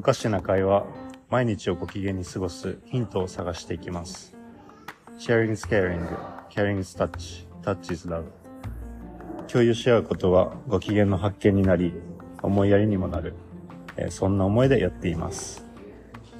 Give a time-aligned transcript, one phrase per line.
[0.00, 0.86] おかしな会話、
[1.28, 4.34] 毎日をご機嫌に過ごすヒントを探していきます。
[5.18, 6.06] Sharing is caring,
[6.50, 8.24] caring is touch, touch is love.
[9.46, 11.92] 共有し合うことはご機嫌の発見になり、
[12.42, 13.34] 思いやりにもなる。
[13.96, 15.66] えそんな思いでやっています。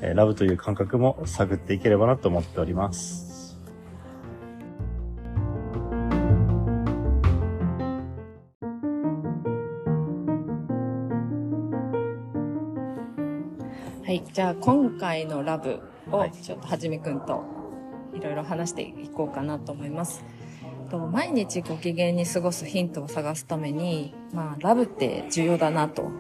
[0.00, 3.30] えラブという感覚も探っていければなと思っております。
[14.60, 17.45] 今回のラブをはいちょっとはじめくんと
[18.14, 20.24] いろいろ話していこうかなと思います。
[20.91, 26.10] と毎日ご機嫌に過ごすヒントを探すために、まあ、ラブって重要だなと、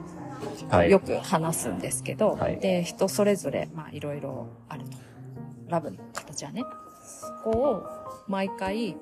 [0.70, 0.90] はい。
[0.90, 4.96] よく話すんですけど、はいで、人それぞれ、まあ、いろいろあると。
[5.68, 6.62] ラブの形はね。
[7.04, 7.82] そこを
[8.28, 8.96] 毎回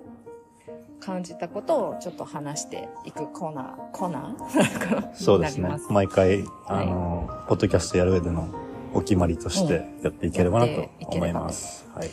[1.00, 5.68] 感じたことをちょっと話していくコーナー、コーナーそうですね。
[5.90, 8.48] 毎回、あの、ポッドキャストやる上での
[8.92, 11.86] お決まりとしてやっていければなと思います。
[11.94, 12.10] はい。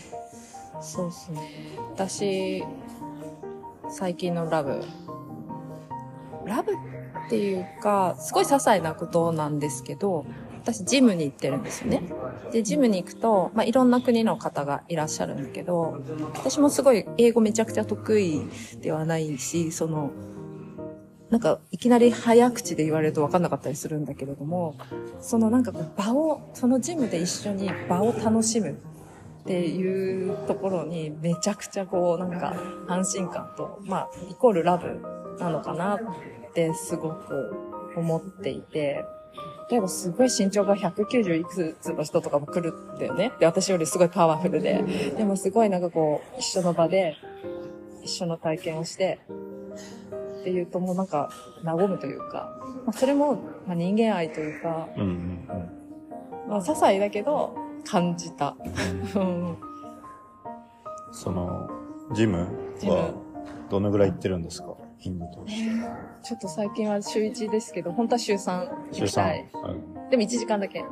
[0.81, 1.42] そうですね。
[1.94, 2.64] 私、
[3.90, 4.81] 最近のラブ。
[6.46, 6.76] ラブっ
[7.30, 10.26] ていうか、すごい些細なことなんですけど、
[10.62, 12.03] 私ジムに行ってるんですよね。
[12.52, 16.00] で、ジムに行くと、まあ、いろんな国の方がいらっしゃるんだけど、
[16.34, 18.48] 私もすごい英語めちゃくちゃ得意
[18.81, 20.12] ではないし、その、
[21.36, 24.78] なんか、いきなり早口で言われると分かんなかったりするんだけれども、
[25.19, 28.73] そのなんかこう場を、そのジムで一緒に場を楽しむっ
[29.45, 32.56] ていうところにめちゃくちゃこうなんか
[32.88, 35.02] 安心感と、まあ、イコールラブ
[35.38, 36.00] なのかなっ
[36.53, 37.53] てすごく
[37.97, 39.03] 思っていて、
[39.69, 43.33] 例えばすごい身長が190いくつの人とかも来るんだよね。
[43.41, 44.86] で、私よりすごいパワフルで。
[45.17, 47.17] でもすごいなんかこう、一緒の場で、
[48.06, 49.19] 一緒の体験をして、
[50.45, 51.31] っていうともうなんか、
[51.63, 53.33] 和むというか、まあ、それも、
[53.65, 56.49] まあ、人間愛というか、うんうんうん。
[56.49, 58.55] まあ、些細だけど、感じた。
[59.16, 59.57] うん
[61.11, 61.67] その、
[62.13, 62.38] ジム
[62.84, 63.13] は
[63.72, 64.75] どのぐらい行ってるんですか？
[65.00, 65.72] 頻度として。
[66.22, 69.50] ちょっと最近は週1ですけど、本当は週3週行きたい。
[69.51, 69.78] 3、はい
[70.11, 70.85] でも1時間だけ。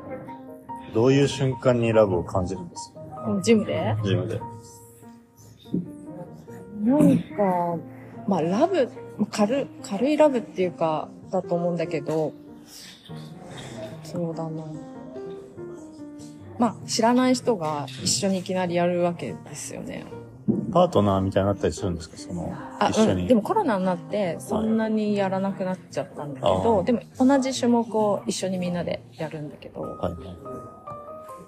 [0.96, 3.26] どういう瞬間にラブを感じるんですか？
[3.28, 3.96] うんジムで？
[4.04, 4.40] ジムで。
[6.84, 7.78] なんか、
[8.28, 8.90] まあ、ラブ、
[9.32, 12.34] 軽、軽いラブっていうか、だと思うんだけど、
[14.04, 14.64] そうだな。
[16.60, 20.06] まあ、知らない人が一緒にいきなりやるわけですよね。
[20.72, 22.18] パートナーみたいになったりするんですか？
[22.18, 22.92] その、あ、うん。
[22.92, 23.28] 一緒に。
[23.28, 30.18] でもコロナになって、そんなにやらなくなっちゃったんだけど、あーでも同じ種目を一緒にみんなでやるんだけど、はいは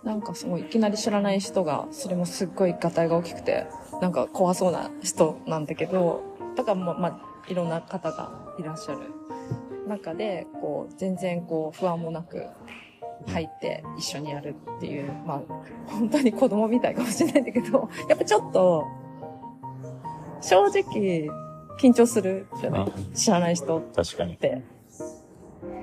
[0.04, 0.08] い。
[0.08, 3.68] なんかすごいいきなり知らない人が、それもすっごいガタイが大きくて、
[4.02, 6.24] なんか怖そうな人なんだけど、
[6.56, 9.00] だからもう、まあ、いろんな方がいらっしゃる
[9.88, 12.46] 中で、こう、全然こう、不安もなく
[13.28, 15.42] 入って一緒にやるっていう、まあ、
[15.88, 18.86] 本当に子供みたいかもしれないんだけど、 やっぱちょっと、
[20.42, 21.30] 正直、
[21.80, 22.92] 緊張するじゃない？
[23.16, 24.38] 知らない人っ確かに。
[24.38, 24.62] て。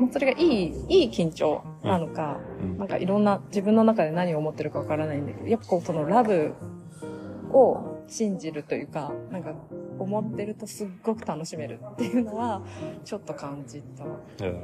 [0.00, 2.78] まあそれがいい、いい緊張なのか、うん。
[2.78, 6.54] なんかいろんな自分の中で何を思ってるかわからないんだけど、やっぱこうそのラブ
[7.52, 9.54] を信じるというか、なんか
[9.98, 12.62] 思ってるとすっごく楽しめるっていうのは、
[13.04, 13.82] ちょっと感じ
[14.38, 14.46] た。
[14.46, 14.62] うん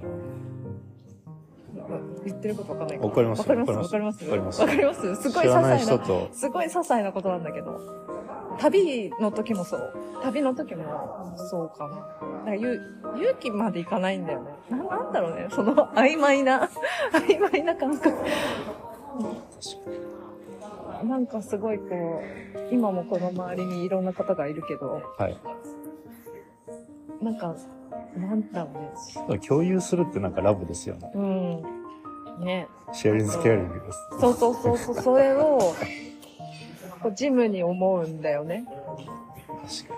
[2.25, 3.41] 言ってることわかんないわかります？
[3.41, 3.71] わかります？
[3.73, 4.25] わかります？
[4.25, 5.23] わかりますわかります？
[5.23, 7.81] すごい些細な、すごい些細なことなんだけど、
[8.59, 9.95] 旅の時もそう。
[10.23, 10.85] 旅の時も
[11.37, 11.95] そうかな。
[12.45, 12.75] なんかゆ
[13.17, 14.51] 勇気までいかないんだよね。
[14.71, 15.47] ななんだろうね。
[15.51, 16.69] その曖昧な、
[17.13, 18.13] 曖昧な感覚。
[21.05, 22.23] なんかすごいこ
[22.71, 25.37] う、今もこの周りにいろんな方がいるけど、はい。
[27.23, 27.55] なんか、
[28.17, 28.71] なんだろ
[29.29, 29.39] うね。
[29.41, 31.11] 共有するってなんかラブですよね。
[31.15, 31.63] うん。
[32.45, 32.69] ね。
[32.93, 33.99] シェアリングスケアリングです。
[34.21, 35.75] そうそうそうそう、それを、
[37.03, 38.65] こうジムに思うんだよね。
[39.47, 39.95] 確か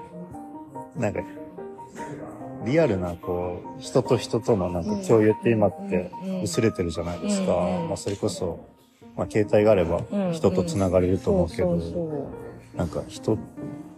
[0.96, 1.02] に。
[1.02, 1.20] なんか、
[2.64, 6.10] リアルな、こう、人と人とのなんか共有って今って
[6.42, 7.52] 薄れてるじゃないですか。
[7.88, 8.60] まあ、それこそ、
[9.16, 12.30] まあ、携帯があればうん人と繋がれると思うけど、
[12.76, 13.38] なんか人、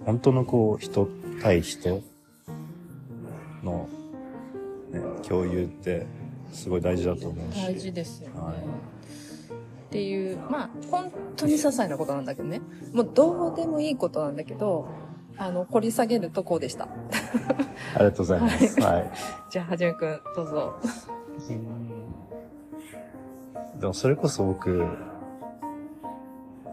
[0.05, 1.09] 本当のこう、人
[1.41, 2.03] 対人
[3.63, 3.89] の、
[4.91, 6.07] ね、共有って
[6.53, 7.63] すごい大事だと思うし。
[7.63, 8.41] 大事ですよね。
[8.41, 8.55] はい
[9.93, 12.63] っていう、まあ、本当に些細なことなんだけどね。
[12.95, 14.89] もうどうでもいいことなんだけど、
[15.37, 16.85] あの、掘り下げるとこうでした。
[17.95, 18.81] ありがとうございます。
[18.81, 19.11] はい。
[19.51, 20.81] じゃあ、はじめくん、どうぞ。
[23.83, 24.87] でもそれこそ僕、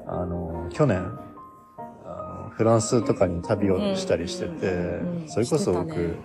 [0.06, 1.00] あの、去年、
[2.06, 6.16] あのフランスとかに旅をしたりしてて、うんうんそれこそ僕、ね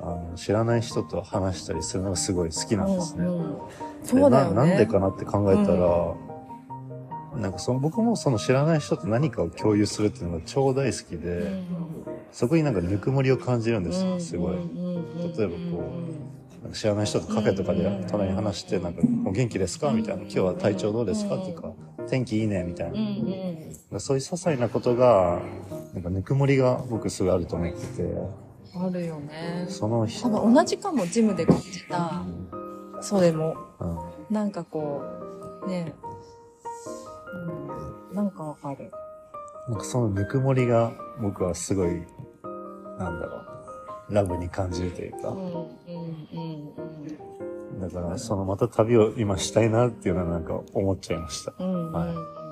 [0.00, 3.26] の知らない人と話したりするのがすごい好きなんですね。
[3.26, 3.58] うんうん
[4.02, 4.54] そうだよね。
[4.56, 11.64] ななんでかなって考えたら、なんかその僕もその知らない人と何かを共有するっていうのが超大好きで、うん
[12.32, 14.54] そこになんかぬくもりを感じるんですよ、すごい。
[14.54, 15.02] うんうんうん
[15.36, 16.11] 例えばこなんか
[16.72, 19.90] 知らない人とカフェとかで隣に話して、なんか、お元気ですか？
[19.90, 20.22] みたいな。
[20.22, 21.36] 今日は体調どうですか？
[21.38, 21.72] とか、
[22.08, 22.64] 天気いいね？
[22.64, 22.98] みたいな。
[22.98, 23.06] うん
[23.92, 24.00] うん。
[24.00, 25.42] そういう些細なことが、
[25.92, 28.04] なんかぬくもりが僕すごいあると思ってて、
[28.74, 29.66] あるよね。
[29.68, 32.22] その人、多分同じかも、ジムで感じた。
[33.00, 33.54] それも。
[33.80, 34.34] うん。
[34.34, 35.02] なんかこ
[35.64, 35.94] う、ね。
[38.10, 38.90] うん、なんかわかる。
[39.68, 42.02] なんかそのぬくもりが僕はすごい、
[42.98, 43.46] なんだろう、
[44.12, 45.36] ラブに感じるというか、
[47.80, 51.52] だからそのまた旅を今したいなっていうのはなんか思っちゃいました。
[51.62, 52.42] はいうん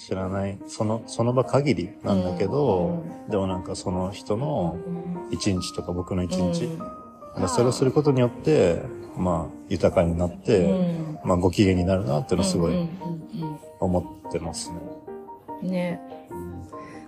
[0.00, 4.78] 知らない、その、その場限りなんだけど、でもなんかその人の
[5.30, 6.66] 一日とか僕の一日、
[7.36, 8.82] まあそれをすることによって、
[9.16, 11.18] まあ豊かになって、うん。
[11.22, 12.88] まあご機嫌になるなっていうのをすごい
[13.78, 14.70] 思ってます
[15.62, 15.70] ね。
[15.70, 16.00] ね。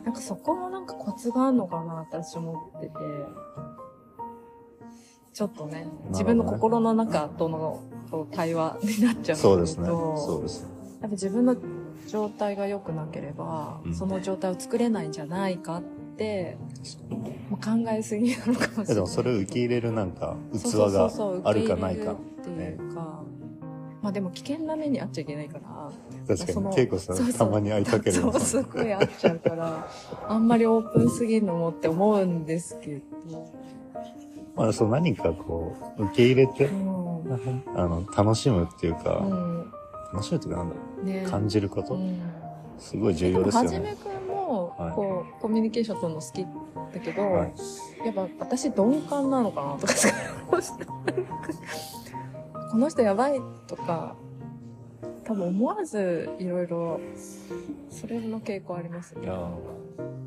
[0.04, 2.92] なんかそこもなんかコツがあるのかなって私思ってて。
[5.32, 7.80] ちょっとね、自分の心の中との
[8.32, 9.36] 対話になっちゃうんだけど。
[9.36, 9.86] そうですね。
[9.86, 10.62] そうです。
[10.62, 10.66] や
[10.98, 11.56] っぱ自分の
[12.06, 15.82] 状態が良くなければ、うんその状態を作れないんじゃないかっ
[16.18, 16.58] て、
[17.48, 18.94] もう考えすぎなのかもしれない。
[18.94, 22.12] でもそれを受け入れるなんか器がそうそうあるかないか。
[22.12, 23.22] 受け入れるっていうか、
[24.02, 25.58] まあでも危険な目に遭っちゃいけないか
[26.26, 28.32] ら、確かに、恵子さんたまに会いたければ。
[28.38, 29.86] そう、すごい合っちゃうから、
[30.28, 33.02] あんまりオープンすぎるのもって思うんですけど、
[34.56, 37.62] まあそう何かこう、受け入れてう、ん。
[37.76, 39.72] あの、楽しむっていうか、うん。
[40.12, 41.24] 楽しむっていうかなんだろね。
[41.24, 42.20] う、感じること、うん。
[42.78, 43.96] すごい重要ですよはじめね。
[43.96, 44.92] くんも、はい。
[44.94, 46.44] こう、コミュニケーション取るの好き
[46.92, 47.52] だけど、はい。
[48.04, 49.92] やっぱ私鈍感なのかなとか
[52.72, 54.16] この人やばいとか
[55.24, 57.00] 多分思わずいろいろ
[57.90, 59.82] それの傾向ありますねいやー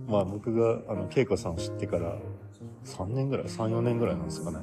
[0.07, 2.15] まあ僕が、あの、恵子さんを知ってから、
[2.85, 4.59] 3年ぐらい ?3、4年ぐらいなんですかね。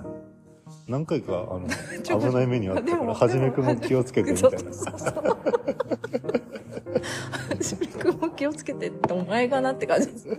[0.88, 1.67] 何回か、あの、
[2.20, 4.58] 危ない目にあったから、でもはじめくんも気をつけてみたいな。
[6.92, 10.28] そうそうそうはじめくんも気をつけてってお前がなって感じです。
[10.28, 10.38] いや、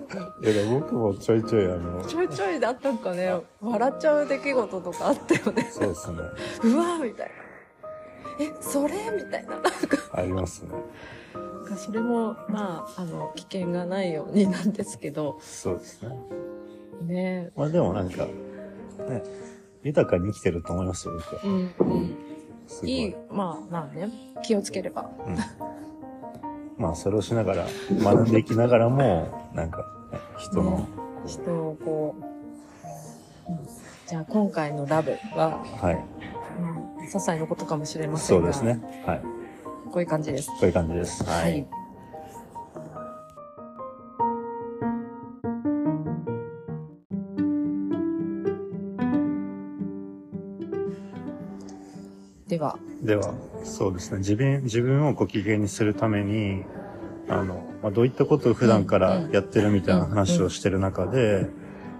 [0.69, 5.69] 僕もちょいちょい、あの、ちょいちょいだったんかね笑っちゃう出来事とかあったよね。
[5.71, 6.17] そうですね。
[6.63, 7.43] うわーみたいな。
[8.39, 9.51] えそれみたいな。
[9.51, 9.71] なんか。
[10.13, 10.69] ありますね。
[11.77, 15.39] それもまああの危険がないようになんですけど。
[15.41, 16.09] そうですね。
[17.05, 17.51] ね。
[17.55, 19.23] まあでもなんか、ね、
[19.83, 21.41] 豊かに生きてると思いますよ、僕は。
[21.43, 22.17] うんうん。
[22.83, 24.09] いいまあまあね。
[24.43, 25.09] 気をつければ。
[25.25, 25.37] うん
[26.83, 29.77] まあそれをしながら、学んでいきながらも、なんか、
[30.11, 30.85] ね人の、ね
[31.25, 33.67] 人をこう、うん
[34.05, 36.05] じゃあ今回のラブは、はい。
[36.59, 39.03] うん、些細なことかもしれませんがそうですね。
[39.05, 39.21] はい。
[39.91, 41.23] こういう感じですこういう感じです。
[41.23, 41.65] はい。
[52.49, 53.33] ではでは、
[53.63, 54.19] そうですね。
[54.19, 56.63] 自分、自分をご機嫌にするために、
[57.27, 61.47] あの、まあ、どういったことを普段からやってるみたいな話をしてる中で、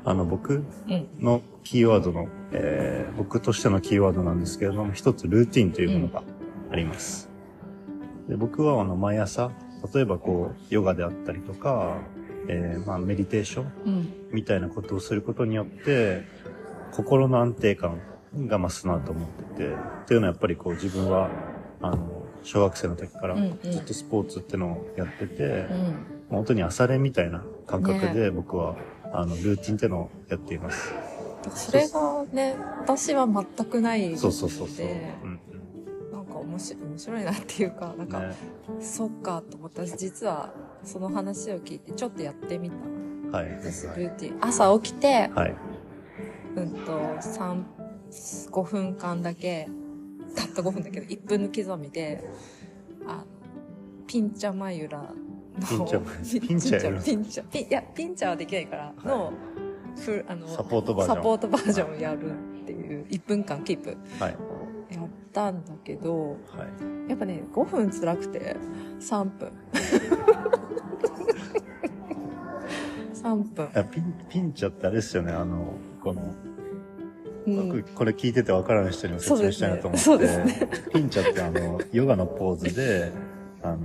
[0.05, 6.23] あの、僕うんのキーワードの、えー僕としてのキーワードなんですけれども、一つルーティンというものが
[6.71, 7.29] あります。
[8.27, 9.51] で僕はあの、毎朝、
[9.93, 11.97] 例えばこう、ヨガであったりとか、
[12.47, 14.13] えーまあ、メディテーションうん。
[14.31, 16.23] みたいなことをすることによって、
[16.91, 17.99] 心の安定感
[18.35, 21.29] が増すなと思ってて、っていうのはやっぱりこう自分は、
[21.81, 25.95] あの、小学生の時からうんうんずっとスポーツってのをやってて、うん
[26.29, 28.75] 本当に朝練みたいな感覚で僕は、
[29.11, 30.91] あの、ルーティンってのをやっています。
[31.51, 34.85] それがね私は全くないのでそうそうそうそう。
[34.87, 35.39] うん
[36.11, 38.35] なんか面白い面白いなっていうかなんか、ね、
[38.79, 42.71] そっかと思った私実はその話を聞いてちょっとやってみ
[43.31, 43.49] たはい。
[43.49, 45.55] ルーティン朝起きてはい。
[46.55, 47.63] うんと3
[48.51, 49.67] 5分間だけ
[50.35, 52.23] たった5分だけど1分の刻みで
[53.07, 53.25] あの
[54.07, 55.99] ピンチャマユラのピンチャ
[56.47, 59.33] ピンチャピンチャいやピンチャはできないからの、
[59.97, 61.17] ふあのサポートバージョン。
[61.17, 64.37] サポートバージョンをやるっていう1分間キープはい。
[64.93, 66.35] やったんだけどは
[67.07, 67.09] い。
[67.09, 68.55] やっぱね5分辛くて
[68.99, 69.51] 3分。
[73.13, 73.65] 3分。
[73.65, 76.52] いやピン、ピンチャってあれですよね、あの、この、うん
[77.45, 83.11] 僕これ聞いててわからない人にも説明したいなと思って、そうですピンチャってあの、ヨガのポーズで、
[83.63, 83.77] あの、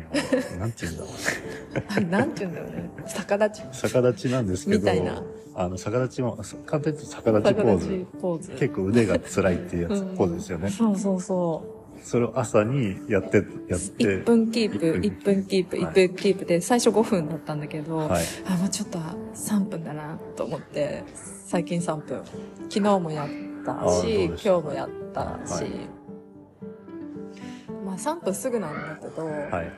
[0.58, 1.82] なんて言うんだろう。
[1.96, 2.90] あなんて言うんだろうね。
[3.06, 3.64] 逆立ち。
[3.72, 5.22] 逆立ちなんですけど、みたいな
[5.54, 8.06] あの、逆立ちも、簡単に言うと逆立ちポーズ。
[8.20, 8.50] ポーズ。
[8.52, 10.70] 結構腕が辛いっていうやつ、うんポーズですよね。
[10.70, 13.38] そうそうそそれを朝にやって、
[13.68, 13.90] やっう。
[13.90, 14.04] て。
[14.04, 18.24] 1分キープ、1分1分キープ、はい1分キープで、最初5分だったんだけど、はい。
[18.46, 18.98] あ、もうちょっと
[19.34, 21.02] 3分だなと思って、
[21.46, 22.22] 最近3分。
[22.68, 25.98] 昨日もやったあどうし、今日もやったし、はい
[27.84, 29.72] まあ3分すぐなんだけど、はい。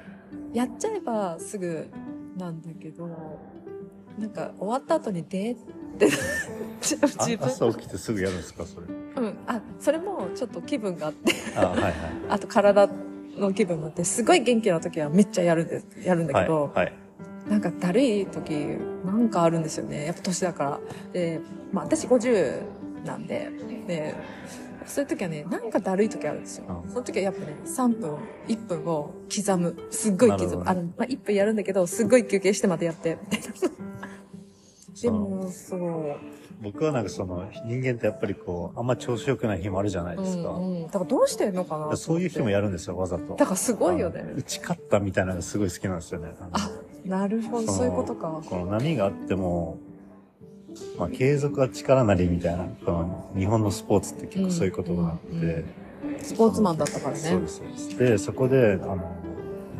[0.53, 1.89] やっちゃえばすぐ
[2.37, 3.09] なんだけど、
[4.19, 5.57] なんか終わった後にでっ
[5.99, 6.09] て
[6.83, 6.97] 自
[7.37, 7.47] 分。
[7.47, 8.87] 朝起きてすぐやるんですか、それ。
[8.89, 9.39] うん。
[9.47, 11.93] あ、それもちょっと気分があって、あ、はいはい。
[12.29, 12.89] あと体
[13.39, 16.85] の気分があって、すごい元気な時はめっちゃやるんです、やるんだけど、はい。
[16.87, 16.93] はい。
[17.49, 18.51] なんかだるい時、
[19.05, 20.07] なんかあるんですよね。
[20.07, 20.81] やっぱ年だから。
[21.13, 21.41] で、
[21.73, 22.63] まあ私50
[23.05, 23.51] なんで、
[23.87, 24.15] で、
[24.87, 26.65] そういう時はね、なんかだるい時あるんですよ。
[26.85, 28.17] うんその時はやっぱね、3分、
[28.49, 29.77] 1分を刻む。
[29.91, 30.57] すっごい刻む。
[30.57, 33.47] ねあの、まあ1分やるんだけど、すっごい休憩してまたやって、みたいな。
[35.03, 36.17] でも、そう。
[36.63, 40.51] 僕はなんかその人間ってやっぱりこう、あんま調子良くない日もあるじゃないですか。
[40.51, 40.87] うんうん。
[40.87, 43.35] だからどうしてんのかなそういう日もやるんですよ、わざと。
[43.35, 44.33] だからすごいよね。
[44.37, 46.35] 打ち勝ったみたいなのがすごい好きなんですよね。
[46.53, 46.71] あ
[47.07, 48.43] なるほど、そういうことか。
[48.47, 49.79] この波があっても、
[50.99, 55.65] まあ、継続は力なりみたいな、この日本のスポーツって結構そういうことがあって、
[56.23, 57.49] スポーツマンだったからねそうで。
[57.49, 57.99] す、そう。
[57.99, 59.15] で、そこで、あの、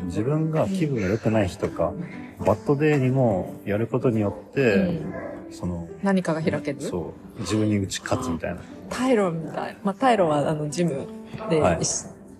[0.05, 1.93] 自分が気分が良くない日とか、
[2.39, 5.13] バッドデーにもやることによって、うん
[5.51, 6.81] その、何かが開ける？
[6.81, 8.61] そう、自分に打ち勝つみたいな。
[8.89, 9.77] タイロみたい。
[9.83, 11.07] まあ、タイロはあの、ジム
[11.49, 11.79] で、はい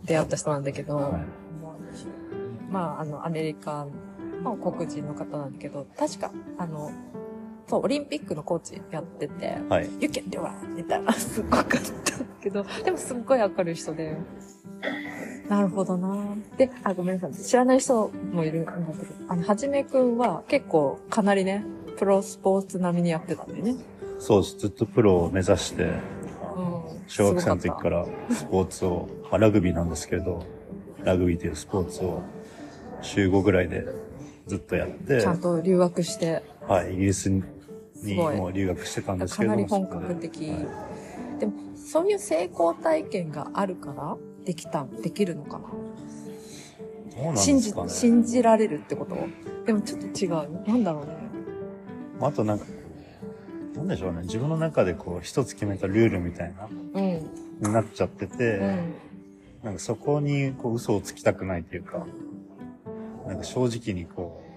[0.03, 1.12] 出会った人なんだけど、はい
[2.72, 3.86] まあ、あの、アメリカ
[4.43, 6.91] の黒人の方なんだけど、確か、あの、
[7.72, 9.86] そう、オリンピックのコーチやってて、はい。
[10.01, 10.68] You can do it!
[10.75, 11.74] みたいな、 すっごかった
[12.42, 14.18] けど、でもすっごい明るい人で、
[15.48, 17.34] なるほどなで、あ、ごめんなさい。
[17.34, 18.86] 知らない人もいるんだけど、
[19.30, 21.63] あの、はじめくんは結構かなりね、
[21.98, 23.75] プロスポーツ並みにやってたんだよね。
[24.20, 24.58] そうです。
[24.58, 25.92] ずっとプロを目指して、うん。
[27.08, 30.44] 小学生の時からスポーツを、まあ、ラグビーなんですけど、
[31.06, 32.22] ラグビーというスポーツを
[33.01, 33.86] 週5ぐらいで
[34.48, 37.30] ずっとやってちゃ、んと留学して、はい、イギリス
[38.01, 40.50] にもう留学してたんですけどかなり本格的。
[40.50, 40.67] はい
[41.39, 44.15] でも、そういう成功体験があるから、
[44.46, 45.60] できた、できるのか
[47.17, 47.24] な？
[47.25, 47.74] なん信じ。
[47.88, 49.15] 信じられるってこと？
[49.65, 50.67] でもちょっと違う。
[50.67, 51.17] なんだろうね。
[52.20, 52.65] まああとなんか、
[53.75, 54.22] なんでしょうね。
[54.22, 57.29] 自分の中でこう一つ決めたルールみたいな、うん。
[57.60, 58.93] になっちゃってて、うん。
[59.63, 62.05] なんかそこにこう嘘をつきたくないというか、
[63.25, 64.50] なんか正直にこう、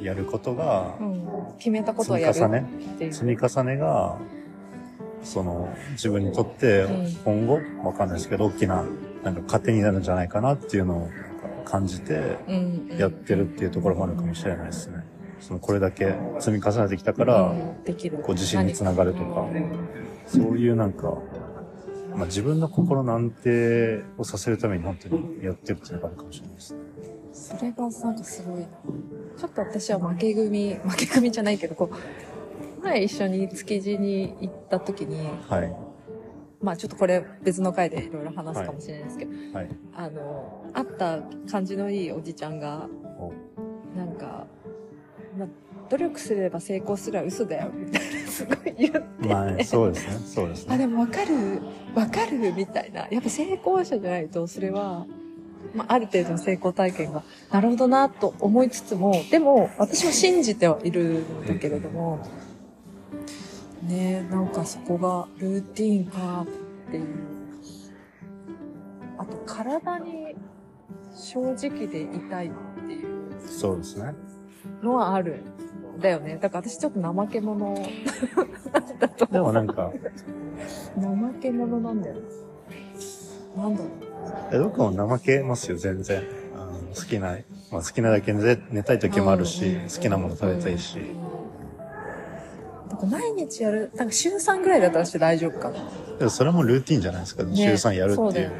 [0.00, 1.28] やることがう、ん。
[1.58, 3.12] 決めたことは積みやる重ねっていう。
[3.12, 4.16] 積み重ねが、
[5.22, 8.84] その自分にとってうん今後、わかんないですけど、大きな
[9.24, 11.10] なんか糧になるんじゃないかなっていうのを
[11.64, 12.88] 感じてうん。
[12.98, 15.04] やってるっていうところもあるかもしれないですね。
[15.40, 17.52] そのこれだけ積み重ねてきたから。
[18.22, 19.88] こう自信につながるとかうん
[20.26, 21.16] そういうなんか、
[22.18, 26.80] まあ、自分の心の安定をさせるために本当にやってるっていうのがあるかもしれないですね。
[27.32, 28.66] それがなんかすごいな。
[29.36, 31.88] ちょっと私は負け組、負け組じゃないけど、こ
[32.80, 35.72] う、前一緒に築地に行った時に、はい。
[36.60, 39.68] まあちょっとこれ別の回でいろいろ話すかもしれないですけど、はい。
[39.94, 43.32] あの、会った感じのいいおじちゃんが、お
[43.96, 44.48] なんか、
[45.38, 45.48] まあ、
[45.90, 49.02] 努力すれば成功すれば嘘だよ、みたいな、 すごい言って。
[49.26, 50.18] まあ、そうですね。
[50.26, 50.78] そうですあ、ね。
[50.78, 51.34] でもわかる、
[51.94, 53.06] わかる、みたいな。
[53.10, 55.06] やっぱ成功者じゃないと、それは、
[55.74, 62.20] まあ、ある程度の成功体験が、なるほどな、と思いつつも、でも、私は信じてはいるんだけれども、
[63.82, 66.46] ねえ、なんかそこがルーティーンか、
[66.88, 67.04] っていう。
[69.18, 70.34] あと、体に
[71.14, 72.50] 正直でいたいっ
[72.86, 73.08] ていう
[73.46, 74.14] そうですね。
[74.82, 75.42] のはある。
[76.00, 76.38] だよね。
[76.40, 77.74] だから私ちょっと怠け者
[79.00, 79.92] だと でもなんか、
[80.96, 82.16] 怠け者なんだよ。
[83.56, 83.90] なんだろう。
[84.52, 86.22] え僕も怠けますよ、全然。
[86.54, 87.36] あの好きな、
[87.72, 90.98] まあ、好きなだけ寝寝たい時もあるしうんうんうん、好きなもの食べたいし。
[92.88, 95.78] なんか毎日やる、なんか週3ぐらいだったらして大丈夫かな。
[96.18, 98.52] でもそれもルーティンじゃないですか、ね週3やるっていう。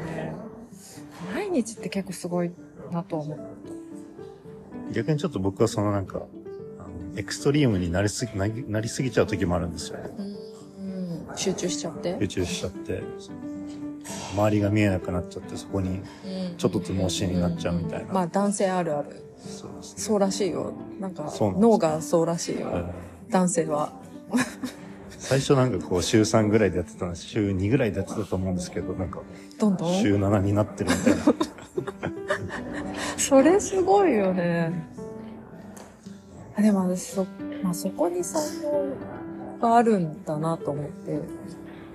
[1.33, 2.51] 毎日って結構すごい
[2.91, 3.39] なとは思う。
[4.93, 6.23] 逆にちょっと僕はそのなんか、
[7.15, 10.09] エクストリームになりすぎ、なりなりすぎちゃう時もあるんですよね。
[10.17, 10.21] う
[11.33, 11.37] ん。
[11.37, 12.17] 集中しちゃって。
[12.21, 13.01] 集中しちゃって、
[14.33, 16.01] 周りが見えなくなっちゃって、そこに、
[16.57, 18.13] ちょっとつ盲信になっちゃうみたいな。
[18.13, 19.23] まあ男性あるある。
[19.37, 20.01] そうですね。
[20.03, 20.73] そうらしいよ。
[20.99, 22.67] なんか脳がそうらしいよ。
[22.73, 22.85] うん
[23.29, 23.93] 男性は。
[25.19, 27.25] 最初なんかこう週3ぐらいでやってたんです。
[27.25, 29.19] 週2ぐらいでやってたと思うんですけど、なんか
[29.59, 29.93] どんどん？
[29.93, 31.23] 週7になってるみたいな。
[33.17, 34.89] それすごいよね。
[36.59, 37.25] あでも私そ、
[37.63, 41.19] まあそこに才能があるんだなと思って、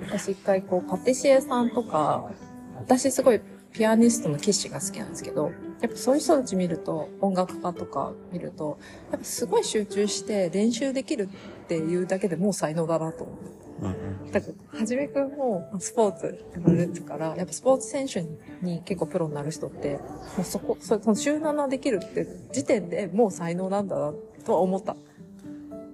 [0.06, 2.30] 私一回こう、パティシエさんとか、
[2.76, 3.40] 私すごい
[3.73, 8.78] ピアニストの騎士が好きなんですけど、やっぱそういう人たち見ると、音楽家とか見ると、
[9.11, 11.28] やっぱすごい集中して練習できる
[11.64, 13.64] っていうだけでもう才能だなと思って。
[13.80, 14.30] うんうん。
[14.30, 18.23] だから、はじめくんもスポーツやられてるから、やっぱスポーツ選手
[18.62, 19.99] に結構プロになる人って、も
[20.40, 24.12] うそこ、そその週7できるって時点でもう才能なんだな
[24.44, 24.96] とは思った。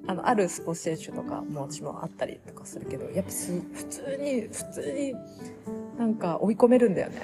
[0.07, 5.15] あの、あるスポーツ選手とかも私もあったりとかするけど、やっぱす普通に、普通に
[5.99, 7.21] なんか追い込めるんだよね。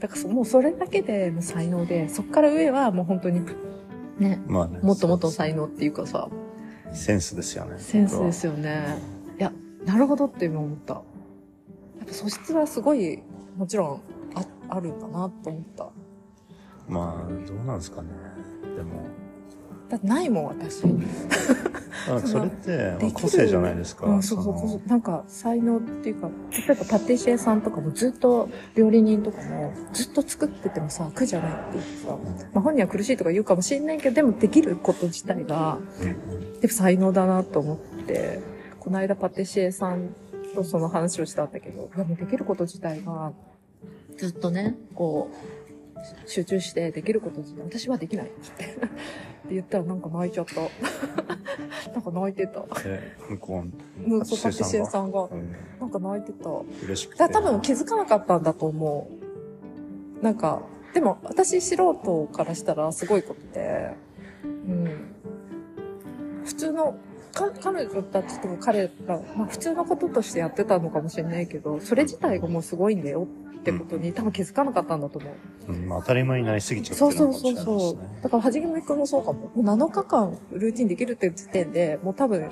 [0.00, 3.44] だからそもうそれだけでもう才能で、そっから上はもう本当に、
[4.18, 4.78] ね、まあね。
[4.82, 6.28] もっともっと才能っていうかさ、
[6.92, 7.76] センスですよね。
[7.78, 8.98] センスですよね。
[9.38, 9.52] いや、
[9.84, 10.94] なるほどって今思った。
[10.94, 11.00] や
[12.04, 13.22] っぱ素質はすごい、
[13.56, 14.00] もちろん
[14.34, 15.88] ああるんだなと思った。
[16.88, 18.08] まあ、どうなんですかね。
[18.76, 19.02] でも、
[19.88, 20.82] だってないもん、私。
[22.26, 24.06] それって、個性じゃないですか。
[24.06, 32.16] うん、そうそうなんか才能っていうか、例えばパティシエさんとかもずっと料理人とかもずっと作っててもさ、苦じゃないって言ってさ、
[32.54, 36.60] まあ本人は苦しいとか言うかもしれないけど、でもできること自体が、うん。
[36.60, 37.76] でも才能だなと思っ
[38.06, 38.40] て、
[38.80, 40.14] この間パティシエさん
[40.54, 43.32] とその話をしたんだけど、でもできること自体が、
[44.16, 45.58] ずっとね、こう、
[46.26, 48.78] 集中してできること自体、私はできないって
[49.48, 50.60] って言ったらなんか泣いちゃった。
[51.92, 52.60] なんか泣いてた。
[52.82, 53.00] で、
[53.30, 53.64] 向こ
[54.06, 56.50] ううん、そう、パティシエさんがう、ん、なんか泣いてた。
[56.84, 57.28] 嬉しくて。
[57.28, 59.10] 多分気づかなかったんだと思
[60.20, 60.22] う。
[60.22, 60.60] なんか、
[60.92, 63.94] でも私素人からしたらすごいことで、
[64.44, 65.14] うん。
[66.44, 66.96] 普通の、
[67.32, 75.28] か彼女たちとか彼ら、まあ普通のこととしてやってたのかもしれないけど、それ自体がもうすごいんだよってことに多分気づかなかったんだと思
[75.68, 75.72] う。
[75.72, 77.64] うん、まあ当たり前になりすぎちゃってそうるのそうかもしれないですね。
[77.64, 78.22] そうそう。
[78.22, 79.50] だから、はじめくんもそうかも。
[79.54, 82.50] もう7日間ルーティンできるって時点で、もう多分、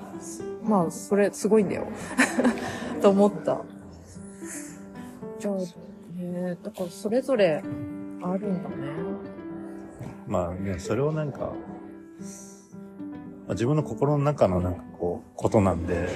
[0.63, 1.87] まあ、それすごいんだよ。
[3.01, 3.61] と思った。
[5.39, 5.55] じゃあ、
[6.21, 7.63] ねだからそれぞれ
[8.23, 8.77] あるんだね。
[10.27, 11.53] まあね、それをなんか、ま
[13.49, 16.09] あ、自分の心の中のなんかこう、ことなんで、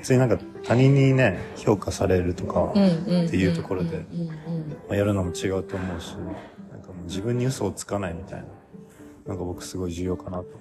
[0.00, 4.06] 別になんか他人にね、評価されるとか、っていうところで
[4.90, 6.14] やるのも違うと思うし、
[6.72, 8.46] なんかもう自分に嘘をつかないみたいな、
[9.26, 10.56] なんか僕すごい重要かなと思って。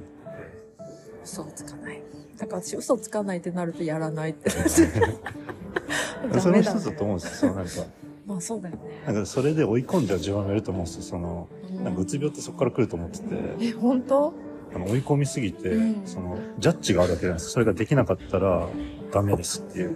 [1.23, 2.01] 嘘をつかない。
[2.37, 4.49] だから私嘘つかないってなるとやらないって。
[4.49, 4.67] ダ
[6.41, 6.79] それもメだ、ね。
[6.79, 7.51] 一つだと思うんですよ。
[7.51, 7.71] そうなんか、
[8.27, 8.81] まあそうだよね。
[9.05, 11.01] なんかそれで追い込んじゃう自分がいると思うんですよ。
[11.03, 13.25] その、うんなんかうつ病ってそこから来ると思ってて、
[13.61, 14.33] え、本当？
[14.73, 17.51] あの追い込みすぎて、うんその、ジャッジがあるわけじゃないですか。
[17.53, 18.67] それができなかったら
[19.11, 19.95] ダメですっていう。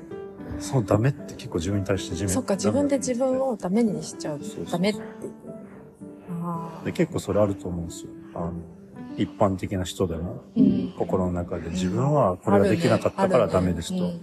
[0.59, 3.51] そのダメって結構自分に対して自分そっか、自分で自分を。
[3.51, 4.39] をダメにしちゃう。
[4.71, 4.99] ダメって
[6.86, 6.91] で。
[6.91, 8.09] 結構それあると思うんですよ。
[8.36, 8.53] あの、
[9.17, 14.05] 一般的な人でも、うん心の中で自分はこれができなかったからダメですと。
[14.05, 14.19] あるね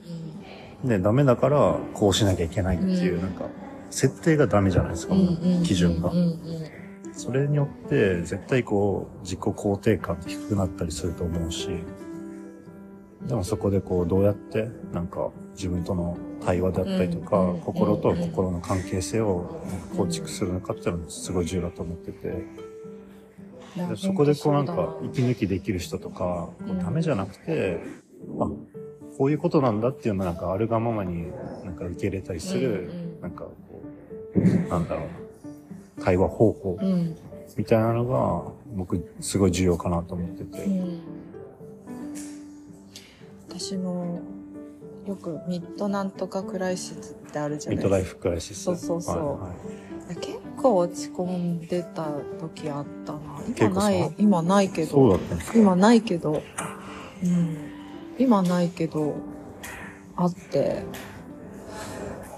[0.85, 3.47] で、ダメだからこうしなきゃいけないっていう、うんなんか、
[3.91, 5.15] 設定がダメじゃないですか、
[5.65, 6.17] 基準がうん。
[6.17, 6.80] うん
[7.21, 11.69] それによって、絶対こう、自己肯定感って低くなったりすると思うし、
[13.27, 19.61] でもそこでこう、どうやって、なんか、自分との対話だったりとか、うん心とうん心の関係性を
[19.95, 22.29] 構築するのかっていうのはすごい重要だと思ってて、
[23.77, 24.63] でそこでこうな。
[24.63, 27.81] んか息抜きできる人とか、こううんダメじゃなくて、
[28.41, 28.51] あ、
[29.19, 31.27] こういうことなんだっていうのをなんかあるがままに
[31.65, 33.83] なんか受け入れたりする、なんかこ
[34.35, 35.05] う、なんだろう。
[35.05, 35.30] な、
[36.03, 36.79] 対話方法
[37.57, 40.65] みたいなのが僕すごい重要かなと思ってて。
[40.65, 41.01] うん。
[43.49, 44.21] 私も
[45.07, 47.89] よくミッドなんとかクライシスってあるじゃないですか。
[47.89, 48.63] ミッドライフクライシス。
[48.65, 49.17] そうそうそう。
[49.17, 49.57] はいはい
[50.17, 52.09] 結構落ち込んでた
[52.41, 53.21] 時あったな。
[53.57, 54.91] 今ない今ないけど。
[54.91, 55.59] そうだったんですか？
[55.59, 56.43] 今ないけど、
[57.23, 57.57] うん。
[58.19, 59.15] 今ないけど、
[60.17, 60.83] あって、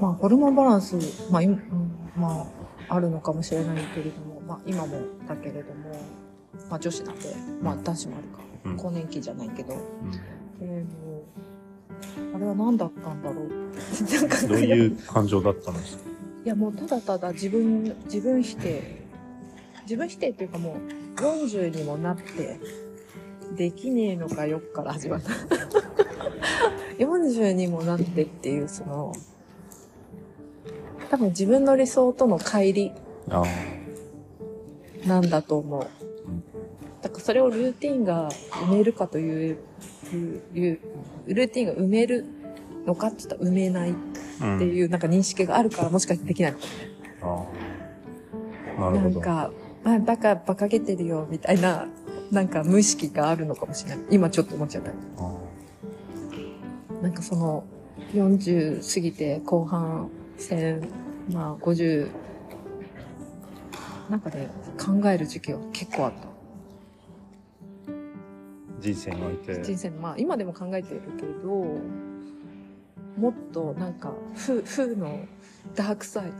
[0.01, 0.97] まあ、ホルモンバランス、
[1.33, 1.61] まあ、今うん
[2.15, 2.47] まあ、
[2.89, 5.91] あるのかもしれないけれども、まあ、今もだけれども、
[6.71, 8.39] まあ、女子なんで、まあ、男子もあるか。
[8.65, 9.79] うん更年期じゃないけど、う
[10.61, 13.49] えーあれは何だったんだろうっ
[14.07, 14.17] て。
[14.17, 16.03] なんかんどういう感情だったんですか
[16.45, 19.03] いやもうただただ自分、自分否定。
[19.83, 20.77] 自分否定っていうかも
[21.17, 22.59] う40にもなって、
[23.57, 25.31] できねえのかよっから始まった。
[26.99, 29.13] 40にもなってっていうその、
[31.13, 33.45] 多分自分の理想との乖離。
[35.07, 35.87] なんだと思う
[36.27, 36.43] うん。
[37.03, 39.59] だからそれをルーティンが埋めるかという、
[40.55, 40.81] いう
[41.27, 42.25] ルーティンが埋める
[42.87, 43.95] のかって言ったら埋めないっ
[44.41, 47.45] うんていうなんか認識があるからもしかしてできないのかもねあ
[48.79, 48.81] あ。
[48.81, 49.21] なるほど。
[49.21, 49.51] なんか、
[49.85, 51.89] あ、バカ、バカげてるよ、みたいな、
[52.31, 53.99] なんか無意識があるのかもしれない。
[54.13, 54.93] 今ちょっと思っちゃった。
[55.19, 55.33] あ
[57.03, 57.65] なんかその、
[58.15, 60.11] 40過ぎて後半
[60.43, 60.89] 戦、
[61.31, 62.11] まあ50、
[64.11, 66.29] なんかね、考える時期は結構あった。
[68.81, 69.63] 人生において。
[69.63, 71.79] 人生の、まあ今でも考えてるけど、
[73.17, 75.21] もっとなんか、負、負の
[75.75, 76.33] ダークサイド。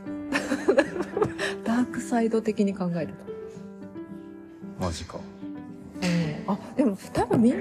[1.63, 4.85] ダークサイド的に考えてた。
[4.85, 5.17] マジか。
[5.17, 6.53] うん。
[6.53, 7.59] あ、でも多分みんな、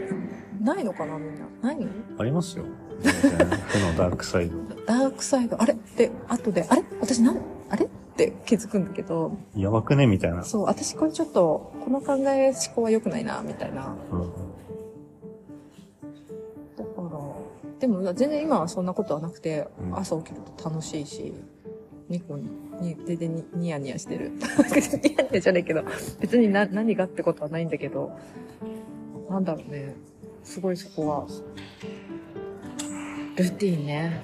[0.60, 1.46] ないのかなみんな。
[1.62, 1.86] ない
[2.18, 2.64] ありますよ。
[3.02, 4.58] 負のダークサイド。
[4.86, 5.76] ダークサイド、あれ？
[5.96, 6.82] で、後で、あれ？
[7.00, 7.38] 私なん、
[7.70, 7.86] あれ？
[7.86, 10.06] って気づくんだけど、やばくね？
[10.06, 10.44] みたいな。
[10.44, 13.94] そう、私これちょっと、この考え思考は良くないな、みたいな。
[14.12, 14.20] うん。
[16.76, 17.20] だから、
[17.80, 21.32] でも全然今はそんなことはなくて、うん朝起きると楽しいし、
[22.08, 24.30] ニコに、に、全然にニヤニヤしてる。
[25.02, 25.82] ニヤニヤじゃないけど、
[26.20, 28.12] 別にな何がってことはないんだけど、
[29.30, 29.94] なんだろうね。
[30.42, 31.26] すごいそこは、
[33.36, 34.22] ルーティンね。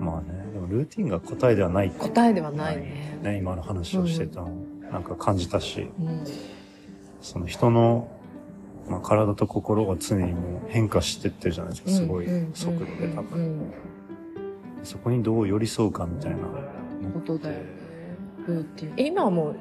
[0.00, 3.18] まあね、でもルーティンが答えではない答えではないね。
[3.22, 4.50] ね、今の話をしてたの、
[4.92, 6.24] なんか感じたし、うん。
[7.20, 8.08] その人の、
[8.88, 13.38] まあ、体と心が常にもう変化してってるじゃないですか、すごい速度で多分。
[13.38, 13.72] うん。
[14.84, 16.38] そこにどう寄り添うかみたいな。
[17.12, 17.64] ことだよね。
[18.46, 18.92] ルーティン。
[18.96, 19.56] え、今はもう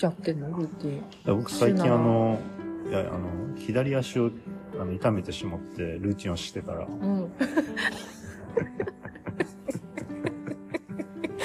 [0.00, 0.48] やってんの？
[0.56, 1.36] ルーティン。
[1.36, 2.38] 僕最近あの、
[2.88, 4.30] いや、あの、左足を
[4.78, 7.30] あの痛めてしまって、ルーティンをしてたら、こうん。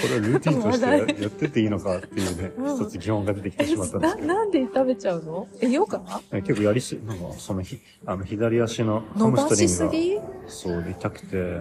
[0.08, 2.76] れはルーティンとしてやってていいのかっていうね、うん。
[2.76, 4.28] 一つ疑問が出てきてしまったんですな、けど。
[4.28, 5.48] なんで食べちゃうの？
[5.62, 10.16] え、ようか結構やりす、なんか、そのひ、あの、左足のハ伸ムストばしすリングぎ？
[10.18, 11.60] が、そう、痛くて、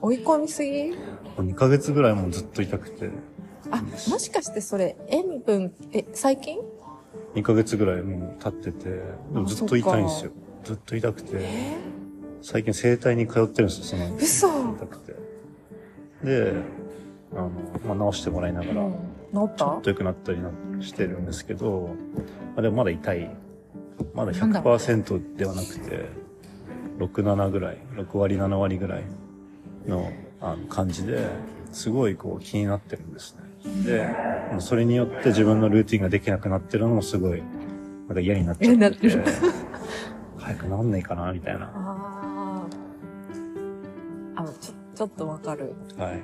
[0.00, 0.90] 追い込みすぎ？
[0.92, 0.96] も
[1.38, 3.10] う2ヶ月ぐらいもうずっと痛くて、
[3.70, 6.58] あ、もしかしてそれ、塩分、え、最近
[7.34, 9.02] ？2ヶ月ぐらいもう経ってて、で
[9.34, 10.32] もずっと痛いんですよ。
[10.64, 11.76] ずっと痛くて、え？
[12.40, 14.48] 最近整体に通ってるんですよ、その、ー、嘘。
[14.48, 15.14] 痛くて。
[16.24, 16.52] で、
[17.32, 17.50] あの、
[17.96, 18.92] まあ、治してもらいながら、うん。
[18.92, 18.98] 治
[19.46, 19.56] った？
[19.56, 21.94] ちょっと良くなったりなしてるんですけど、
[22.54, 23.30] まあ、でもまだ痛い。
[24.14, 26.06] まだなんだろう100%ではなくて、
[26.98, 29.04] 6、7ぐらい、6割、7割ぐらい
[29.86, 31.28] のあの感じで、
[31.70, 33.42] すごいこう気になってるんですね。
[33.84, 34.08] で、
[34.58, 37.42] それによって自分のルーティンができなくなってるのもすごい、
[38.08, 39.08] なんか嫌になっちゃって、
[40.42, 41.72] 早くなんないかな、みたいな。
[41.74, 42.92] あー
[44.34, 45.74] あの、ちょ、ちょっとわかる。
[45.96, 46.22] はい。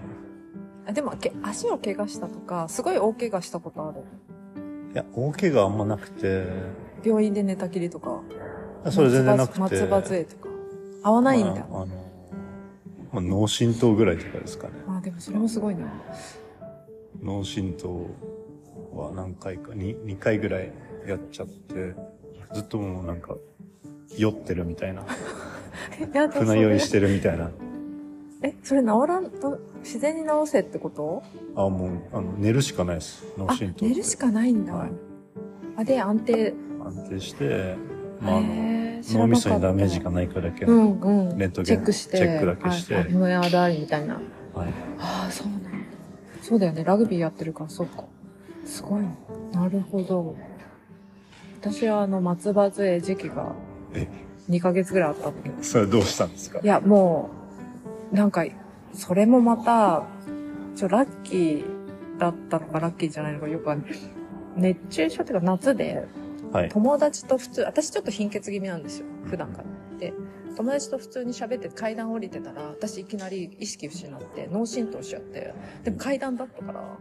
[0.86, 4.00] あでも、け足を怪我したとか、すごい大怪我したことある。
[4.92, 6.46] いや、大怪我あんまなくて、
[7.04, 8.22] 病院で寝たきりとか。
[8.90, 9.60] それ全然なくて。
[9.60, 10.48] 松葉杖とか。
[11.02, 11.66] 合わないんだ。
[11.70, 11.86] まあ、あの、
[13.12, 14.74] まあ、脳震盪ぐらいとかですかね。
[14.86, 15.86] まあでもそれもすごいな。
[17.22, 17.88] 脳震盪
[18.92, 20.72] は何回か、2, 2回ぐらい
[21.06, 21.94] やっちゃって、
[22.54, 23.36] ずっともうなんか、
[24.16, 25.02] 酔ってるみたいな、
[26.14, 27.50] やだ船酔いしてるみたいな。
[28.42, 31.22] え、それ治らんと、自然に治せってこと？
[31.56, 33.24] あ、もう、あの、寝るしかないです。
[33.36, 33.88] 脳あ震盪。
[33.88, 34.74] 寝るしかないんだ。
[34.74, 34.90] はい
[35.76, 36.54] あ、で、安定。
[36.84, 37.76] 安定して、
[38.20, 41.38] まあ、あの、脳みそにダメージがないかだけうの、んうん。
[41.38, 42.16] レントゲンチェックして。
[42.18, 44.14] チェックだけしてはい、あ胸あだりみたいな。
[44.14, 44.22] はい。
[44.98, 45.68] ああ、そうなんだ。
[46.40, 46.82] そうだよね。
[46.82, 48.04] ラグビーやってるから、そうか。
[48.64, 49.02] すごい
[49.52, 49.60] な。
[49.62, 50.34] なるほど。
[51.60, 53.67] 私はあの、松葉杖時期がえ、
[54.50, 55.62] 2ヶ月ぐらいあったんだけど。
[55.62, 56.60] それはどうしたんですか？
[56.62, 57.30] いや、も
[58.12, 58.44] う、なんか、
[58.92, 60.04] それもまた、
[60.74, 61.64] ちょ、ラッキー
[62.18, 63.98] だったのか、ラッキーじゃないのかよくわかんない。
[64.56, 66.06] 熱中症っていうか夏で、
[66.52, 66.68] はい。
[66.68, 69.06] 友達と普通、私ちょっと貧血気味なんですよ。
[69.26, 69.64] 普段から。
[69.98, 70.12] で、
[70.56, 75.52] 友達と普通に喋って階段降りてたら、私いきなり意識失って、脳震盪しちゃって、
[75.84, 76.96] でも階段だったから、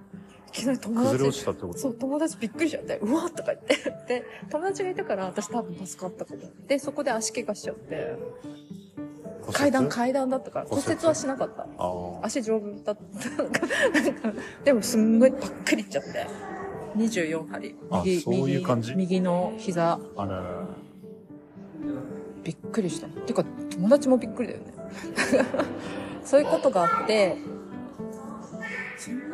[0.47, 1.77] いきなり友崩れ落達、ちたってこと？
[1.77, 3.75] そう、友達びっくりしちゃって、うわーとか言って。
[4.07, 6.39] で、友達がいたから私多分助かったかも。
[6.67, 8.15] で、そこで足怪我しちゃって、
[9.51, 11.67] 階段、階段だったから、骨折はしなかった。
[12.21, 13.43] 足丈夫だった。
[13.43, 13.61] なんか、
[14.65, 16.27] でもすんごいばっくりいっちゃって。
[16.97, 17.75] 24針。
[17.91, 18.91] あそういう感じ？
[18.95, 20.67] 右右の膝、あららら。
[22.43, 23.07] びっくりした。
[23.07, 24.73] てか、友達もびっくりだよね。
[26.23, 27.56] そういうことがあって、そ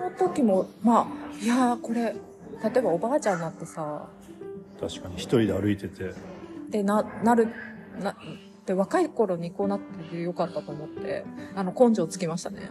[0.04, 2.14] の時も、まあ、いやーこれ、
[2.64, 4.08] 例えばおばあちゃんになってさ、
[4.80, 6.14] 確かに一人で歩いてて、
[6.70, 7.48] で、な、なる、
[8.00, 8.16] な、
[8.66, 12.70] で、若い頃にこうなっててよかったと思って、あの、根性つきましたね。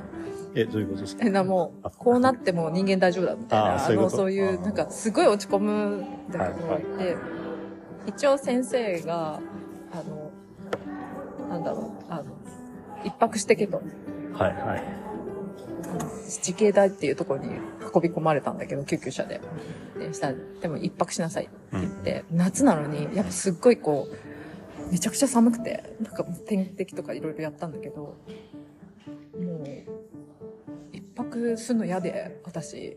[0.54, 1.24] え、どういうことですか？
[1.24, 4.16] え、な、もうあ、こうなっても人間大丈夫だみたいな、ああそういうこと？
[4.16, 5.72] の、そういう、なんか、すごい落ち込む
[6.28, 7.18] んだけど、はいで、
[8.06, 9.40] 一応先生が、
[9.92, 10.30] あの、
[11.48, 12.24] なんだろう、あの、
[13.04, 13.82] 一泊してけと。
[14.34, 14.82] はいはい。
[16.26, 17.48] 自警大っていうところに
[17.94, 19.40] 運び込まれたんだけど、救急車で。
[19.98, 28.16] で、したら、でも一泊しなさいって言って、夏なのに、やっぱすっごいこう、めちゃくちゃ寒くて、なんか点滴とかいろいろやったんだけど、も
[29.36, 29.64] う、
[30.92, 32.96] 一泊するの嫌で、私、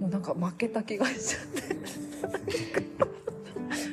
[0.00, 1.46] もうなんか負けた気がしちゃっ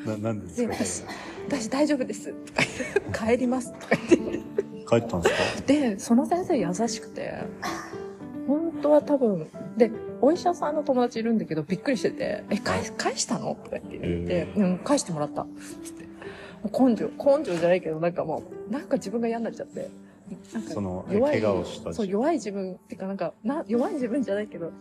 [0.06, 1.12] て、 な、なんでですか？
[1.50, 2.32] で私私大丈夫です。
[2.34, 3.72] とか言って、帰ります。
[3.74, 4.18] とか言って、
[4.88, 5.68] 帰ったんですか？
[5.68, 7.44] で、その先生優しくて、
[8.76, 13.56] 本当は多分、で、お医者さんの友達いるんだけど、びっくりしてて、え、返返したの？
[13.56, 15.46] とか言って言って、うん、返してもらった。
[15.84, 16.06] つって。
[16.72, 19.90] 根性、根性じゃないけど、なんかもう、なんか自分が嫌になっちゃって。
[20.54, 24.72] なんかその、え弱い怪我をしたそう、弱い自分、ってかなんか、な、弱い自分じゃないけど、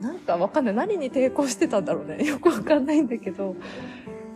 [0.00, 0.74] なんかわかんない。
[0.74, 2.24] 何に抵抗してたんだろうね。
[2.26, 3.54] よくわかんないんだけど、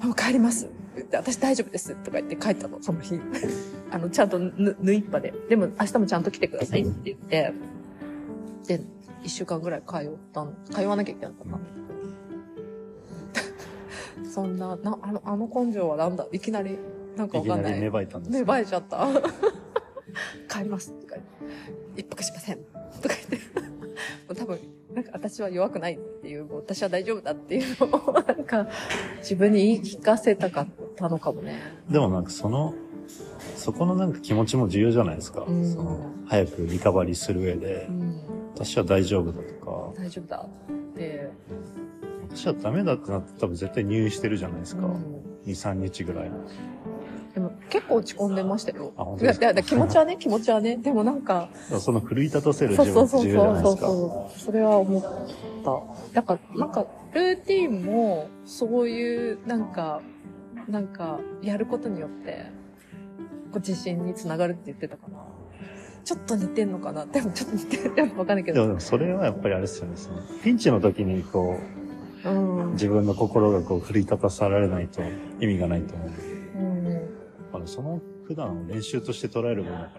[0.03, 0.69] もう帰ります。
[1.13, 1.95] 私大丈夫です。
[1.97, 3.21] とか言って帰ったの、その日。
[3.91, 5.35] あの、ちゃんとぬ、縫いっぱで。
[5.49, 7.53] でも明日もちゃんと来てくださいって言って、
[8.67, 8.81] で、
[9.23, 10.53] 一週間ぐらい通ったの。
[10.71, 11.61] 通わなきゃいけなかったの。
[14.31, 16.27] そんな、な、あの、あの根性はなんだ？
[16.33, 16.79] いきなり、
[17.17, 17.81] なんかわいきなんりかない。
[17.81, 19.09] 芽生えたんです芽か生えちゃった。
[20.49, 21.17] 帰りますとか
[21.97, 22.59] 一泊しません
[23.03, 24.59] とか言って、 もう多分、
[24.95, 28.67] なんか私は弱くないっていう、もう私は大丈夫だっていうのを、なんか、
[29.19, 31.59] 自分に言い聞かせたかったのかもね。
[31.91, 32.75] でもなんかその、
[33.67, 35.43] そこのなんか気持ちも重要じゃないですか。
[35.43, 35.99] うんその
[36.29, 38.21] 早くリカバリーする上でう、ん、
[38.55, 41.29] 私は大丈夫だとか、大丈夫だって。
[42.31, 44.87] 私はダメだってなって多分絶対入院してるじゃないですか。
[44.87, 44.95] うん
[45.47, 46.31] 2、3日ぐらい。
[47.35, 48.93] でも結構落ち込んでましたよ。
[48.97, 49.53] あ本当ですか？
[49.65, 50.77] 気持ちはね、気持ちはね。
[50.77, 51.49] でもなんか、
[51.81, 53.87] その奮い立たせるそう自そうそう分重要じゃないそうですか。
[53.89, 54.39] そう。
[54.39, 55.03] それは思っ
[56.13, 56.21] た。
[56.21, 60.01] だから、なんか、ルーティンも、そういう、なんか、
[60.69, 62.47] なんか、やることによって、
[63.59, 65.19] 自信につながるって言ってたかな。
[66.05, 67.05] ちょっと似てんのかな？
[67.07, 67.95] でもちょっと似てる。
[67.97, 68.67] でもわかんないけど。
[68.67, 69.97] でもそれはやっぱりあれですよね。
[69.97, 71.59] そのピンチの時にこ
[72.25, 72.73] う、うん。
[72.73, 75.03] 自分の心がこう奮い立たさられないと
[75.41, 76.09] 意味がないと思う。
[76.59, 77.09] うん。
[77.53, 79.91] あのその普段を練習として捉えるものだか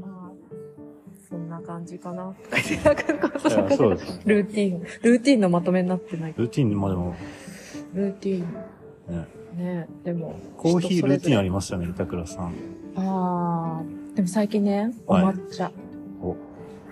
[0.00, 0.06] ら。
[0.06, 0.32] まあ、
[1.28, 2.24] そんな感じかな。
[2.24, 2.34] な
[3.76, 4.34] そうです ね。
[4.34, 6.34] ルーティン、ルーティンのまとめになってない。
[6.36, 7.14] ルーティン、まあでも、
[7.94, 8.46] ルーティン。
[9.08, 10.38] ね、ねでも。
[10.56, 12.54] コーヒールーティンありりますよね、板倉さん。
[12.96, 13.82] ああ。
[14.14, 15.70] でも最近ね、おはい抹茶。
[16.20, 16.36] お、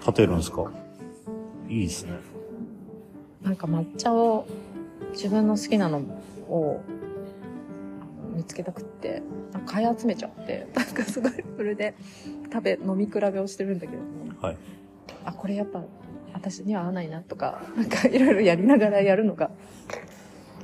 [0.01, 0.71] 立てるんですか？
[1.69, 2.13] いいですね。
[3.43, 4.47] なんか抹茶を、
[5.13, 5.99] 自分の好きなの
[6.49, 6.81] を、
[8.35, 11.95] 見つけたくって、なんか買い集めちゃって、なんかすごい、それで
[12.53, 14.57] 食べ、飲み比べをしてるんだけども、はい。
[15.25, 15.83] あ、これやっぱ、
[16.33, 19.51] 私には合わないなとか、なんかいろいろやりながらやるのが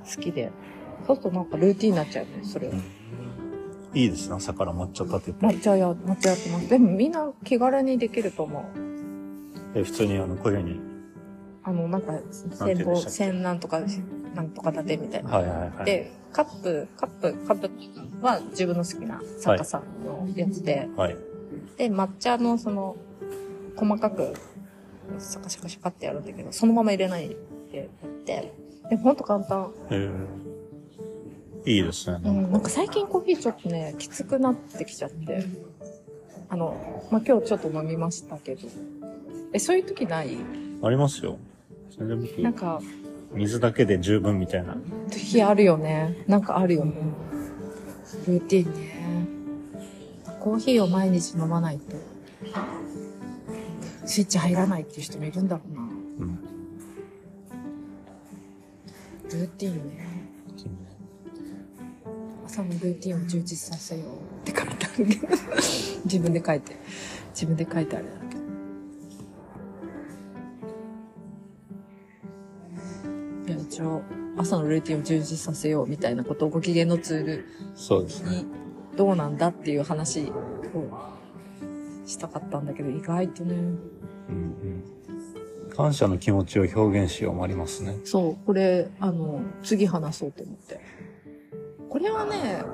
[0.04, 0.50] 好きで、
[1.06, 2.74] そうするとなんかルーティンになっちゃうね、それは。
[3.94, 5.46] いいですね、朝から抹茶立てて。
[5.46, 6.68] 抹茶や、抹茶やってます。
[6.68, 8.62] でもみんな気軽にできると思う。
[9.74, 10.80] え普通にあの、こういうふうに。
[11.64, 12.12] あの、なんか、
[12.52, 13.80] 千本、千なんとか、
[14.34, 15.30] なんとか立てみたいな。
[15.30, 15.84] はいはいはい。
[15.84, 17.70] で、カップ、カップ、カップ
[18.24, 21.16] は自分の好きな作家さんのやつで、はい。
[21.76, 22.96] で、抹茶のその、
[23.76, 24.34] 細かく、
[25.18, 27.36] シャカシャカシャカってやるんだけど、そのまま入れない
[27.70, 27.88] でやっ
[28.24, 28.52] て、
[28.88, 29.72] でもほんと簡単。
[29.90, 30.51] えー、
[31.64, 32.20] いいですね。
[32.24, 35.46] うん、なんか最近コーヒーちょっとね、きつくなってきちゃって、
[36.48, 38.68] あの、まあ、今日ちょっと飲みましたけど、
[39.52, 40.36] え、そういう時ない？
[40.82, 41.38] ありますよ。
[41.96, 42.80] 全然僕、なんか、
[43.32, 44.76] 水だけで十分みたいな。
[45.08, 46.24] 時あるよね。
[46.26, 46.94] なんかあるよね。
[48.26, 49.26] ルーティンね。
[50.40, 51.96] コーヒーを毎日飲まないと、
[54.04, 55.80] スイッチ入らないっていう人もいるんだろうな。
[55.82, 56.38] うん。
[59.30, 60.11] ルーティンね。
[62.52, 65.28] 朝のルーティンを充実させようって書いてあるけど。
[66.04, 66.76] 自分で書いて。
[67.30, 68.34] 自分で書いてあるんだけ
[73.48, 73.54] ど。
[73.54, 74.02] いや、一応、
[74.36, 78.42] 朝のルーティンを充実させようみたいなことをご機嫌のツールそうですね。
[78.42, 78.46] に
[78.98, 80.30] どうなんだっていう話
[80.74, 80.90] を
[82.04, 83.54] したかったんだけど、意外とね。
[83.54, 83.72] うん
[84.28, 85.72] うん。
[85.74, 87.96] 感謝の気持ちを表現しようもありますね。
[88.04, 91.01] そう、これ、あの、次話そうと思って。
[91.92, 92.64] これはね、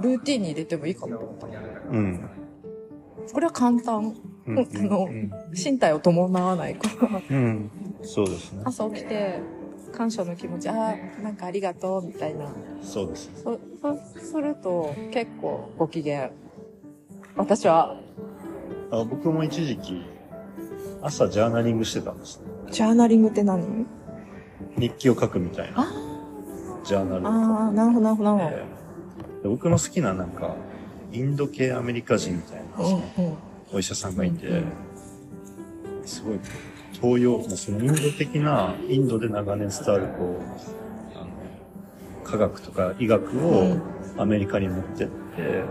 [0.00, 1.46] ルーティンに入れてもいいかもと思った。
[1.46, 2.30] うん。
[3.30, 4.16] これは簡単。
[4.46, 4.58] うん。
[4.58, 5.30] あのうん。
[5.52, 7.20] 身体を伴わないから。
[7.30, 7.70] うん。
[8.00, 8.62] そうですね。
[8.64, 9.40] 朝起きて、
[9.92, 12.50] 感謝の気持ち、ああ、なんかありがとう、みたいな。
[12.80, 13.30] そうです。
[13.42, 16.30] そ、そ、すると、結構ご機嫌。
[17.36, 18.00] 私は、
[18.90, 20.06] あ僕も一時期、
[21.02, 22.46] 朝ジャーナリングしてたんですね。
[22.70, 23.86] ジャーナリングって何？
[24.78, 25.82] 日記を書くみたいな。
[25.82, 26.07] あ
[26.88, 27.28] ジャーナルを書く。
[27.28, 28.56] ああ、なるほど、なるほど、なるほど。
[28.56, 30.56] えーで僕の好きななんか、
[31.12, 32.62] インド系アメリカ人みたいな、
[33.72, 34.64] お医者さんがいて、うん
[36.04, 36.40] すごい
[37.00, 41.28] 東洋、まあそのインド的な、インドで長年伝わるこう、あの
[42.24, 43.76] 科学とか医学を
[44.16, 45.64] アメリカに持ってって、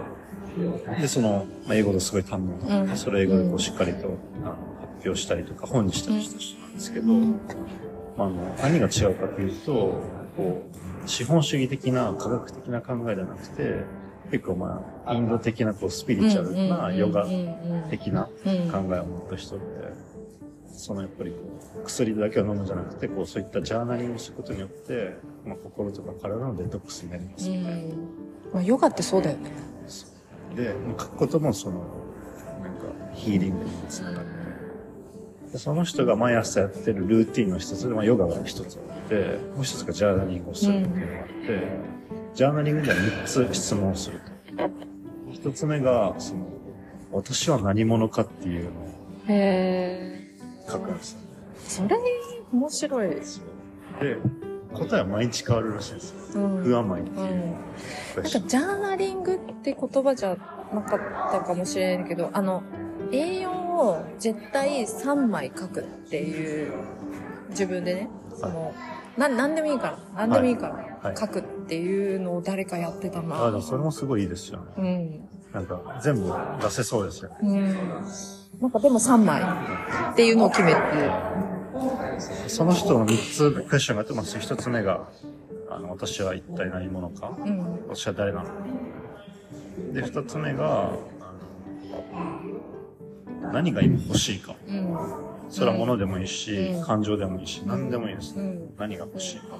[1.02, 2.98] で、その、まあ、英語ですごい堪能な、うん。
[2.98, 7.32] それを英語でこうしっかりとあの発表したりとか本にしたりした人なんですけど、うん。
[8.16, 10.02] まあ、あの何が違うかというと、
[10.38, 10.62] こ
[11.06, 13.84] う、資本主義的な科学的な考えじゃなくて、
[14.32, 17.26] 結構まあ、インド的なこうスピリチュアルなヨガ
[17.90, 18.70] 的なうん。
[18.70, 19.64] 考えを持った人で、
[20.68, 21.38] そのやっぱりこ
[21.82, 27.62] う、薬だけを飲むんじゃなくて、こう、そういったジャーナリングをすることによって、まあ、心とか体のデトックスになりますよね。
[27.62, 28.54] うん。
[28.54, 29.52] まあ、ヨガってそうだよね。
[30.56, 31.80] で、書くこともその、
[32.62, 34.30] なんか、ヒーリングにつながって、
[35.58, 41.34] でその人が毎朝やってるルーティンの一つで、まあ、ヨガが一つあって、もう一つがジャーナリングをするっていうのがあって、
[42.36, 44.26] ジャーナリングでは三つ質問をすると。
[45.34, 46.46] 一つ目が、その、
[47.12, 48.74] 私は何者かっていうのを。
[50.72, 51.20] 書くんですよ。
[51.66, 51.98] それ、
[52.54, 53.10] 面白い。
[53.10, 53.24] で、
[54.74, 56.44] 答えは毎日変わるらしいんですよ。
[56.44, 56.64] うん。
[56.64, 57.42] 不安前っていううん。
[57.42, 60.38] なんかジャーナリングって言葉じゃ
[60.72, 61.00] なかっ
[61.32, 62.62] たかもしれないけど、あの、
[63.10, 66.74] A4 を絶対3枚書くっていう、
[67.50, 68.74] 自分でね、その、
[69.18, 73.44] な、なんでもいいから、なんでもいいかはいら書くっていうのを誰かやってたな。
[73.46, 74.66] あ、でもそれもすごいいいですよね。
[74.78, 75.30] うん。
[75.54, 77.38] なんか、全部出せそうですよね。
[77.42, 78.02] うん。
[78.62, 79.42] なんかでも3枚
[80.12, 80.80] っていうのを決めて、
[82.48, 84.38] その人の3つクエスチョンがあってます。
[84.38, 85.08] 1つ目が、
[85.70, 87.80] あの、私は一体何者かうん。
[87.88, 88.52] 私は誰なのか
[89.94, 90.92] で、2つ目が、
[93.54, 94.56] 何が今欲しいか。
[94.68, 94.98] うん。
[95.50, 98.44] それは物でもいいし、うん感情でもいいし、何でもいいですね。
[98.44, 98.74] うん。
[98.78, 99.58] 何が欲しいか。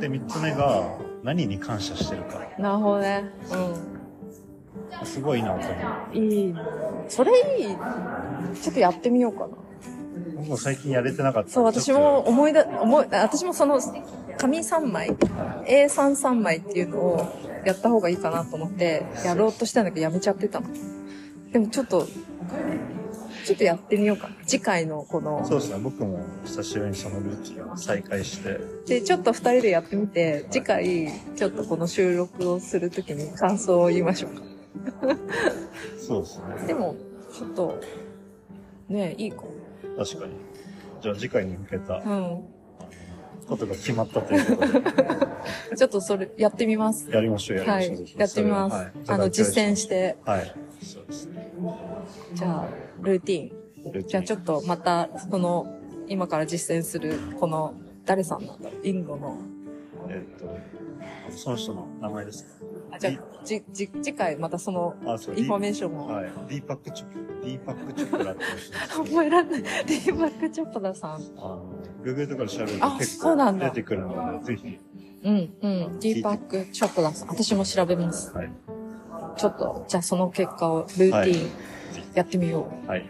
[0.00, 2.40] で、3つ目が、何に感謝してるか。
[2.58, 3.24] なるほどね。
[5.04, 5.68] すごいなと思
[6.14, 6.18] う。
[6.18, 6.32] うん。
[6.32, 6.54] いい。
[7.08, 7.76] それいい。
[8.60, 9.48] ちょっとやってみようかな。
[10.36, 13.80] 僕も最近やれてなかったそう、私も思い出、思い、私もその、
[14.38, 15.10] 紙3枚、
[15.66, 17.32] A33 枚っていうのを
[17.64, 20.66] やった方がいいかなと思って、やろうとしたんだけどやめちゃってたの。
[21.52, 22.06] でもちょっと、
[23.44, 24.34] ちょっとやってみようかな。
[24.46, 25.78] 次回のこの、そうですね。
[25.78, 34.42] 僕も久しぶりにそのルーティンを再開して、で、ちょっと二人でやってみて、次回、ちょっとこの収録をするときに感想を言いましょうか。
[35.98, 36.66] そうですね。
[36.66, 36.96] でも、
[37.32, 37.80] ちょっと、
[38.88, 39.44] ねいいか
[39.96, 40.32] 確かに。
[41.00, 42.59] じゃあ次回に向けたも。
[43.50, 45.76] ことが決まったということで、うん。
[45.76, 47.10] ちょっとそれ、やってみます。
[47.10, 47.96] やりましょう、やりましょう。
[48.04, 48.14] い。
[48.16, 48.76] やってみます。
[48.76, 50.54] はいあの、実践して、はい。
[50.82, 51.52] そうですね。
[52.32, 52.68] じゃあ、
[53.02, 53.48] ルーティン。
[53.48, 55.66] ルーティンじゃあちょっとまた、その、
[56.08, 59.36] 今から実践する、この、誰さんなんだろうインドの。
[60.08, 60.58] えっと、
[61.36, 62.50] その人の名前ですか？
[62.92, 63.12] あ、じゃあ、
[63.44, 66.06] じ、じ、次回またその、あ、そう、インフォメーションを。
[66.08, 66.30] はい。
[66.48, 69.62] ディーパックチョプ、ディーパックチョプラって人ですけど 覚えられない。
[69.62, 71.10] ディーバックチョッパダさん。
[71.12, 71.62] あの、
[72.02, 74.78] Google とかで調べるとあ結構出てくるので、ぜひ、
[75.22, 75.50] うん、うん。
[76.00, 77.28] ディーバックチョッパダさん。
[77.28, 78.34] 私も調べます。
[78.36, 78.50] はい。
[79.36, 81.30] ちょっと、じゃあその結果を、ルーティン、はい
[82.14, 83.04] やってみよはい。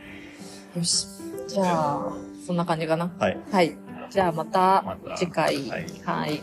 [0.74, 0.78] う。
[0.78, 1.06] よし。
[1.48, 2.12] じゃあ、
[2.46, 3.10] そんな感じかな。
[3.18, 3.38] はい。
[3.50, 3.76] はい。
[4.10, 5.56] じゃあまたまた次回。
[5.68, 6.42] はいはい。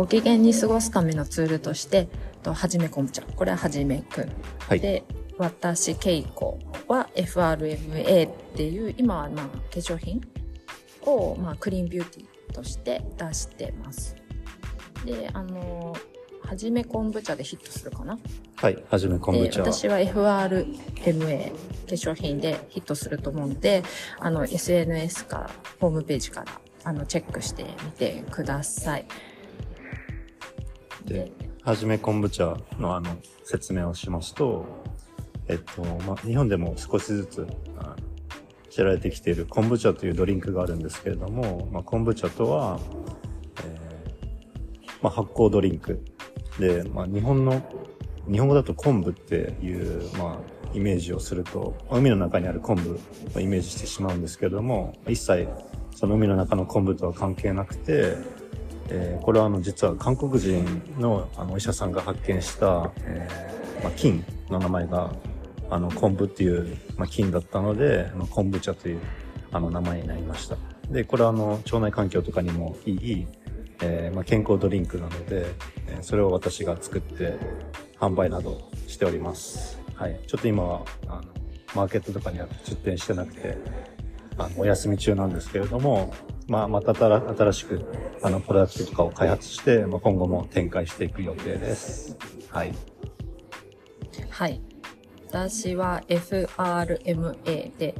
[0.00, 2.08] ご機嫌に過ごすためのツールとして、
[2.42, 3.20] とはじめこんぶ茶。
[3.20, 4.32] これははじめくん。
[4.66, 4.80] はい。
[4.80, 5.04] で、
[5.36, 6.58] 私、ケイコ
[6.88, 10.22] は FRMA っていう、今はまあ化粧品
[11.02, 14.16] をまあクリーンビューティーとして出してます。
[15.04, 15.94] で、あの、
[16.44, 18.18] はじめ昆布茶でヒットするかな？
[18.56, 18.82] はい。
[18.88, 19.62] はじめ昆布茶。
[19.62, 21.56] で私は FRMA 化
[21.88, 23.82] 粧品でヒットすると思うので、
[24.18, 29.04] あの、SNS から、ホームページから、あの、チェックしてみてください。
[31.10, 31.32] で、
[31.64, 33.10] はじめ昆布茶のあの、
[33.44, 34.64] 説明をしますと、
[35.48, 37.46] えっと、ま、日本でも少しずつ、
[38.70, 42.78] 知られてきている昆布茶というドリンクがあるんですけれども、ま、昆布茶とは、
[43.64, 46.00] えーま、発酵ドリンク。
[46.60, 47.60] で、ま、日本の、
[48.30, 53.00] 日本語だと昆布っていう、まあ、イメージをすると、海の中にある昆布
[53.34, 55.48] をイメージしてしまうんですけれども、一切
[55.96, 58.14] その海の中の昆布とは関係なくて、
[58.90, 65.12] えーこれはあの実は韓国人のあのお医者さんが発見した、えーまあ、菌の名前が
[65.70, 69.00] あの昆布っていう、まあ、菌だったのであの昆布茶という
[69.52, 70.56] あの名前になりました。
[70.90, 73.26] でこれはあの腸内環境とかにもいい、
[73.80, 75.46] えーまあ、健康ドリンクなので、
[75.86, 77.36] えそれを私が作って
[78.00, 79.78] 販売などしております。
[79.94, 80.18] はい。
[80.26, 81.22] ちょっと今はあの
[81.74, 83.56] マーケットとかには出店してなくて
[84.40, 86.14] あのお休み中なんですけれども、
[86.48, 87.84] まあ、また新新しく、
[88.22, 92.16] あの、プロダクトとかを開発して、まあ、今後も展開していく予定です。
[92.48, 92.72] はい。
[94.30, 94.60] はい。
[95.28, 97.94] 私は FRMA で、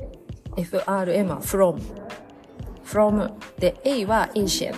[0.56, 1.80] FRM は from。
[2.84, 4.74] from で、A は ancient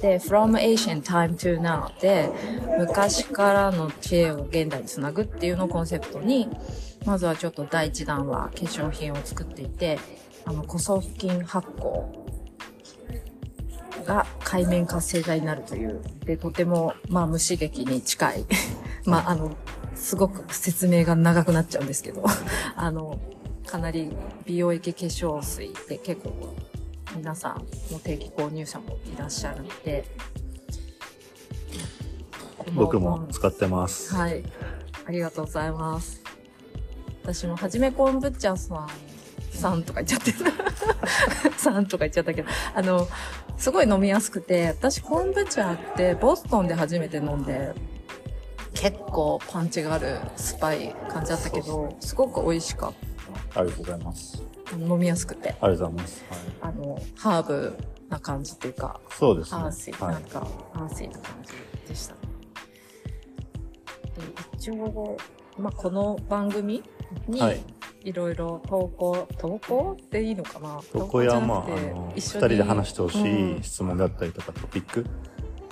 [0.00, 2.28] で、from ancient time to now で、
[2.76, 6.48] 昔からの知恵を現代につなぐっていうのをコンセプトに、
[7.06, 9.98] まずはちょっと第一弾は化粧品を作っていて、
[10.44, 12.04] あの、古装付近発酵
[14.04, 18.44] が海面活性剤になるという、で、とても、まあ、無刺激に近い、
[19.06, 19.56] まあ、あの、
[19.94, 22.24] すごく説明が長くなっちゃうんですけど、
[22.74, 23.20] あの、
[23.66, 24.14] かなり
[24.44, 26.54] 美容液化粧水って結構
[27.16, 27.58] 皆さん
[27.92, 30.04] も定期購入者もいらっしゃるので、
[32.74, 34.14] 僕も使ってます。
[34.14, 34.42] はい。
[35.04, 36.22] ありがとうございます。
[37.22, 38.88] 私もはじめコンブッチャーさん、
[39.52, 40.52] さんとか言っちゃってる。
[41.56, 43.08] さんとか言っちゃったけど、あの、
[43.56, 47.72] すごい飲みやすくて、私コンブッチャーってボストンで初めて飲んで、
[48.74, 52.92] 結構パンチがあるスパイ感じだったけど、すごく美味しかっ
[53.54, 54.42] ありがとうございます。
[54.64, 54.76] た。
[54.76, 56.24] 飲みやすくて、ありがとうございます。
[56.30, 57.76] はい、あの、ハーブ
[58.08, 59.60] な感じっていうか、そうですね。
[59.60, 62.20] アーシー、はないんか、アーシーな感じでしたね。
[64.16, 64.22] で、
[64.54, 65.16] 一応、
[65.58, 66.82] まあ、この番組
[67.28, 67.60] にはい、
[68.04, 70.80] いろいろ投稿、投稿っていいのかな？
[70.92, 75.06] 投稿や、まあ、あの、て二人で話してほしうんい質問だったりとか、トピック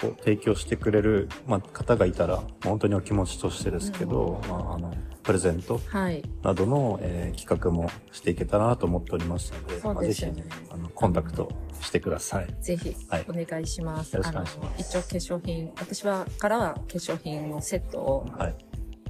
[0.06, 6.22] を提供してくれる、まあ、方がいたら、まあ本当にお気持ちとしてですけど、まあ、あの、プレゼントはい。
[6.42, 10.24] などの、えー企画もしていけたらなと思っておりますので、そうまあぜひ
[10.70, 11.48] あの、コンタクト
[11.80, 12.46] してください。
[12.60, 14.14] ぜひはい、お願いします。
[14.14, 15.06] よろしくお願いしますあの、一応化
[15.38, 18.54] 粧品、私は、からは化粧品のセットをはい。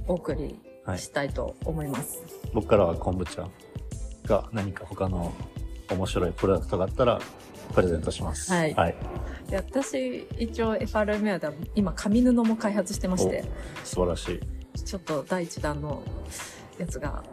[0.07, 0.55] お送りはい
[0.97, 2.21] したいと思います。
[2.53, 3.47] 僕からは昆布茶
[4.25, 5.31] が何か他の
[5.89, 7.19] 面白いプロダクトがあったら、
[7.73, 8.51] プレゼントします。
[8.51, 8.95] はいはい。
[9.49, 13.43] で私、一応 FRMA では今、紙布も開発してまして、
[13.83, 14.33] 素晴らし
[14.75, 14.79] い。
[14.79, 16.01] ちょっと第一弾の
[16.77, 17.23] やつが、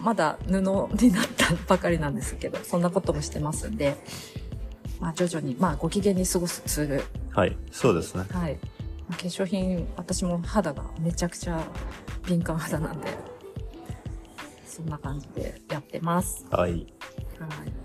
[0.00, 3.96] まだ布になったばかりなんですけど、そんなこともしてますんで、
[5.00, 7.04] まあ徐々に、まあご機嫌に過ごすツール。
[7.30, 7.56] はい。
[7.70, 8.24] そうですね。
[8.30, 8.58] はい。
[9.08, 11.62] まあ化粧品、私も肌がめちゃくちゃ
[12.26, 13.08] 敏感肌なんで、
[14.64, 16.46] そんな感じでやってます。
[16.50, 16.70] はい。
[16.70, 17.81] はい。